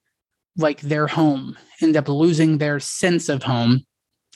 [0.56, 3.86] like their home end up losing their sense of home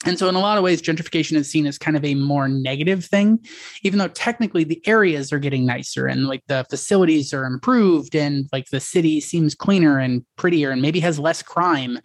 [0.05, 2.47] and so, in a lot of ways, gentrification is seen as kind of a more
[2.47, 3.39] negative thing,
[3.83, 8.49] even though technically the areas are getting nicer and like the facilities are improved and
[8.51, 11.99] like the city seems cleaner and prettier and maybe has less crime.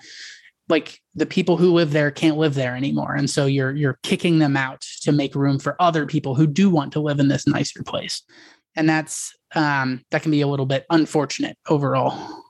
[0.69, 4.39] Like the people who live there can't live there anymore, and so you're you're kicking
[4.39, 7.47] them out to make room for other people who do want to live in this
[7.47, 8.23] nicer place,
[8.77, 12.45] and that's um, that can be a little bit unfortunate overall.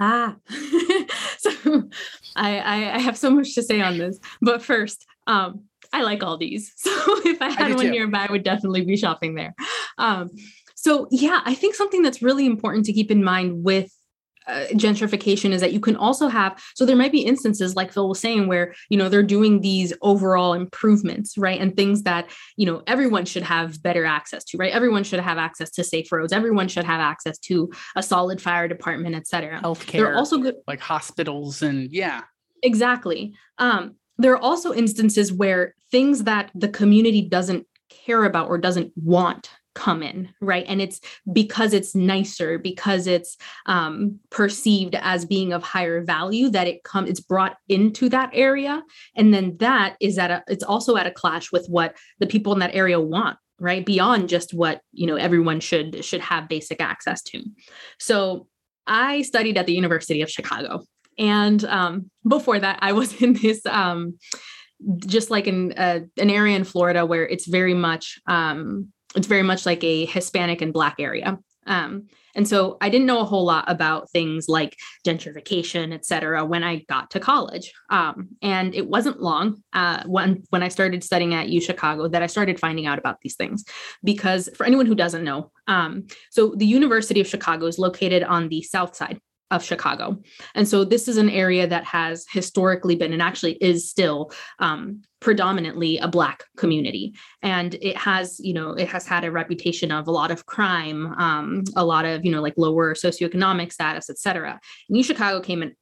[0.00, 0.34] Ah,
[2.36, 6.22] so I, I have so much to say on this, but first, um, I like
[6.22, 6.72] all these.
[6.76, 6.90] So
[7.24, 7.90] if I had I one too.
[7.90, 9.54] nearby, I would definitely be shopping there.
[9.98, 10.30] Um,
[10.74, 13.92] so yeah, I think something that's really important to keep in mind with
[14.46, 18.08] uh, gentrification is that you can also have so there might be instances like phil
[18.08, 21.60] was saying where you know they're doing these overall improvements right?
[21.60, 24.72] And things that you know everyone should have better access to right?
[24.72, 26.32] Everyone should have access to safe roads.
[26.32, 30.56] Everyone should have access to a solid fire department et etc healthcare they're also good
[30.66, 32.22] like hospitals and yeah.
[32.62, 33.34] Exactly.
[33.58, 38.92] Um there are also instances where things that the community doesn't care about or doesn't
[38.96, 39.50] want
[39.80, 40.64] come in right?
[40.68, 41.00] And it's
[41.32, 47.08] because it's nicer because it's um, perceived as being of higher value that it comes
[47.08, 48.82] it's brought into that area.
[49.16, 52.52] And then that is at a it's also at a clash with what the people
[52.52, 53.84] in that area want right?
[53.84, 57.42] Beyond just what you know everyone should should have basic access to.
[57.98, 58.46] So
[58.86, 60.82] i studied at the university of chicago.
[61.18, 64.18] And um, before that i was in this um,
[65.06, 69.42] just like in uh, an area in florida where it's very much um, it's very
[69.42, 71.38] much like a Hispanic and Black area.
[71.66, 76.44] Um, and so I didn't know a whole lot about things like gentrification, et cetera,
[76.44, 77.72] when I got to college.
[77.90, 82.22] Um, and it wasn't long uh, when, when I started studying at U Chicago that
[82.22, 83.64] I started finding out about these things.
[84.04, 88.48] Because for anyone who doesn't know, um, so the University of Chicago is located on
[88.48, 89.20] the south side
[89.50, 90.20] of Chicago.
[90.54, 95.02] And so this is an area that has historically been and actually is still um,
[95.20, 97.14] predominantly a black community.
[97.42, 101.14] And it has you know it has had a reputation of a lot of crime
[101.18, 105.74] um, a lot of you know like lower socioeconomic status etc U Chicago came in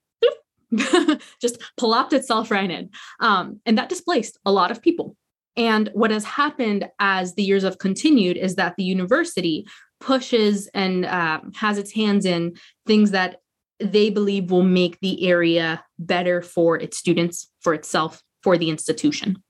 [1.40, 2.90] just plopped itself right in
[3.20, 5.16] um, and that displaced a lot of people.
[5.56, 9.66] And what has happened as the years have continued is that the university
[10.00, 12.54] pushes and uh, has its hands in
[12.86, 13.40] things that
[13.80, 19.42] they believe will make the area better for its students, for itself, for the institution,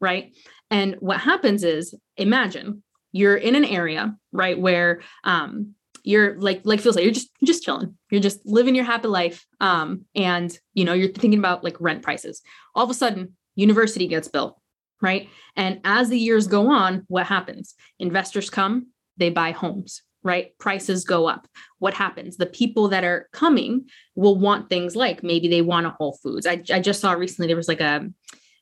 [0.00, 0.36] right?
[0.70, 6.80] And what happens is, imagine you're in an area, right, where um, you're like like
[6.80, 10.84] Phil said, you're just just chilling, you're just living your happy life, um, and you
[10.84, 12.42] know you're thinking about like rent prices.
[12.74, 14.58] All of a sudden, university gets built,
[15.00, 15.28] right?
[15.56, 17.74] And as the years go on, what happens?
[17.98, 20.56] Investors come, they buy homes, right?
[20.58, 21.48] Prices go up.
[21.78, 22.36] What happens?
[22.36, 26.46] The people that are coming will want things like maybe they want a Whole Foods.
[26.46, 28.08] I, I just saw recently there was like a,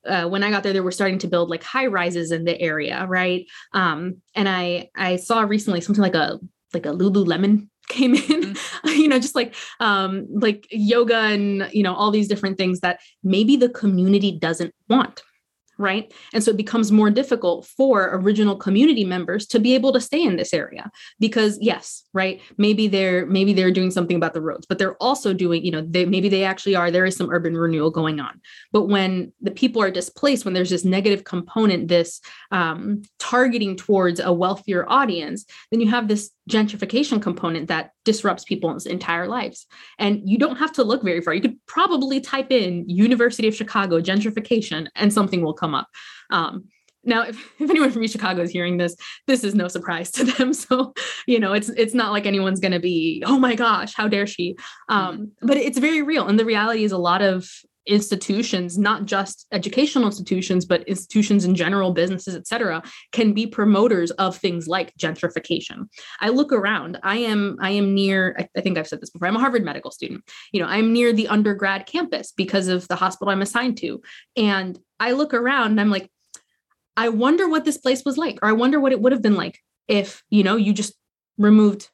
[0.07, 2.59] uh, when I got there, they were starting to build like high rises in the
[2.61, 3.47] area, right?
[3.75, 6.41] Um, and I I saw recently something like a
[6.73, 8.89] like a Lululemon came in, mm-hmm.
[8.89, 13.01] you know, just like um, like yoga and you know all these different things that
[13.23, 15.23] maybe the community doesn't want,
[15.81, 16.13] right?
[16.35, 20.23] And so it becomes more difficult for original community members to be able to stay
[20.23, 22.41] in this area because yes, right?
[22.59, 25.81] Maybe they're maybe they're doing something about the roads, but they're also doing, you know,
[25.81, 28.41] they maybe they actually are there is some urban renewal going on.
[28.73, 32.21] But when the people are displaced, when there's this negative component, this
[32.51, 38.87] um, targeting towards a wealthier audience, then you have this gentrification component that disrupts people's
[38.87, 39.67] entire lives.
[39.99, 41.33] And you don't have to look very far.
[41.35, 45.89] You could probably type in University of Chicago gentrification and something will come up.
[46.31, 46.65] Um,
[47.05, 48.97] now, if, if anyone from Chicago is hearing this,
[49.27, 50.53] this is no surprise to them.
[50.61, 50.93] So,
[51.27, 54.27] you know, it's it's not like anyone's going to be, oh my gosh, how dare
[54.27, 54.57] she?
[54.89, 57.49] Um, but it's very real, and the reality is a lot of
[57.87, 64.37] institutions not just educational institutions but institutions in general businesses etc can be promoters of
[64.37, 65.89] things like gentrification.
[66.21, 66.99] I look around.
[67.03, 69.91] I am i am near I, think i've said this before i'm a harvard medical
[69.91, 70.25] student.
[70.53, 74.03] You know i'm near the undergrad campus because of the hospital i'm assigned to.
[74.37, 76.11] And i look around and i'm like
[76.97, 79.37] i wonder what this place was like or i wonder what it would have been
[79.37, 79.59] like
[79.89, 80.95] if you know you just
[81.39, 81.89] removed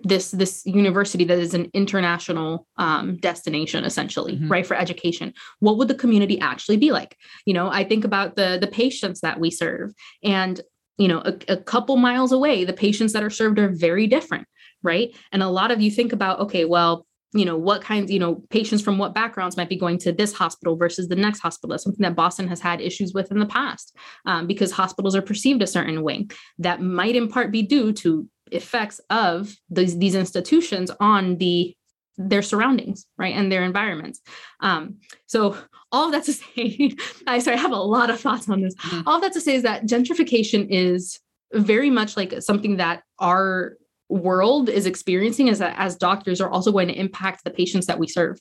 [0.00, 4.48] this this university that is an international um, destination essentially mm-hmm.
[4.48, 5.32] right for education.
[5.60, 7.16] What would the community actually be like?
[7.46, 9.92] You know i think about the the patients that we serve
[10.22, 10.60] and
[10.98, 14.46] you know a, a couple miles away the patients that are served are very different
[14.82, 15.14] right?
[15.32, 18.42] And a lot of you think about okay well you know what kinds you know
[18.48, 21.70] patients from what backgrounds might be going to this hospital versus the next hospital.
[21.70, 23.94] That's something that boston has had issues with in the past
[24.24, 26.26] um, because hospitals are perceived a certain way.
[26.58, 31.74] That might in part be due to effects of these, these institutions on the
[32.20, 34.20] their surroundings right and their environments.
[34.60, 34.96] Um,
[35.26, 35.56] so
[35.92, 36.92] all of that to say
[37.26, 38.74] i sorry i have a lot of thoughts on this.
[38.74, 39.08] Mm-hmm.
[39.08, 41.18] all that to say is that gentrification is
[41.52, 43.76] very much like something that our
[44.10, 47.98] world is experiencing is that as doctors are also going to impact the patients that
[47.98, 48.38] we serve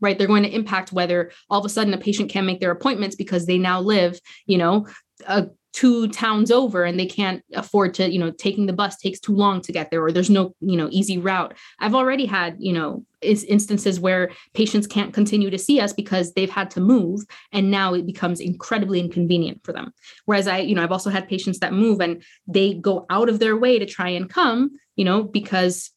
[0.00, 0.16] right?
[0.18, 3.16] They're going to impact whether all of a sudden a patient can't make their appointments
[3.16, 4.86] because they now live you know
[5.26, 9.20] a two towns over and they can't afford to you know taking the bus takes
[9.20, 11.56] too long to get there or there's no you know easy route.
[11.78, 16.50] I've already had you know instances where patients can't continue to see us because they've
[16.50, 19.92] had to move and now it becomes incredibly inconvenient for them.
[20.24, 23.38] Whereas i you know i've also had patients that move and they go out of
[23.38, 25.90] their way to try and come you know because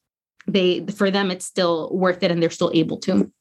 [0.47, 3.31] they for them it's still worth it and they're still able to.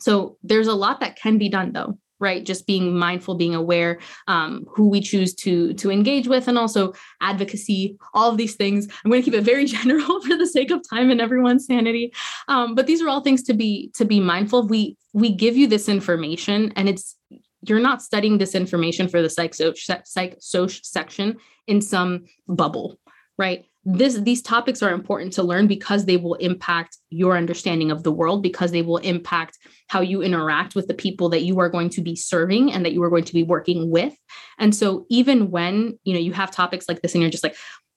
[0.00, 2.44] So there's a lot that can be done though right?
[2.44, 3.98] Just being mindful being aware
[4.28, 8.86] um, who we choose to to engage with and also advocacy all of these things.
[9.04, 12.12] I'm going to keep it very general for the sake of time and everyone's sanity.
[12.48, 15.66] Um, but these are all things to be to be mindful we we give you
[15.66, 17.16] this information and it's
[17.62, 22.98] you're not studying this information for the psych soc, psych soc section in some bubble
[23.40, 23.64] right?
[23.86, 28.12] This these topics are important to learn because they will impact your understanding of the
[28.12, 29.58] world because they will impact
[29.90, 32.92] how you interact with the people that you are going to be serving and that
[32.92, 34.14] you are going to be working with.
[34.56, 37.56] And so even when you know you have topics like this and you're just like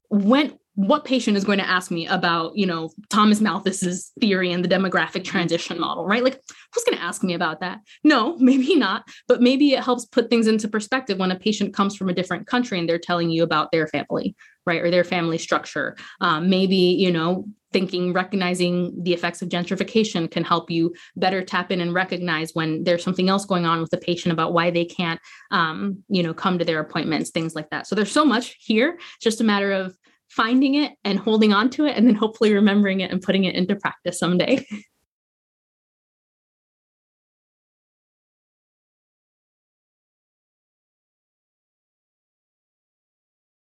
[0.10, 4.63] when what patient is going to ask me about you know thomas malthus's theory and
[4.63, 6.24] the demographic transition model right?
[6.24, 6.41] Like
[6.74, 7.80] who's going to ask me about that?
[8.03, 11.95] No maybe not but maybe it helps put things into perspective when a patient comes
[11.95, 15.38] from a different country and they're telling you about their family right or their family
[15.38, 15.95] structure.
[16.21, 21.71] Um, maybe you know thinking recognizing the effects of gentrification can help you better tap
[21.71, 24.86] in and recognize when there's something else going on with the patient about why they
[24.86, 25.19] can't
[25.51, 27.88] um, you know come to their appointments things like that.
[27.88, 29.97] So there's so much here it's just a matter of
[30.36, 33.54] finding it and holding on to it and then hopefully remembering it and putting it
[33.54, 34.66] into practice someday